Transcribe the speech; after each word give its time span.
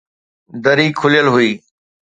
دري 0.63 0.87
کليل 0.99 1.27
هئي 1.35 1.51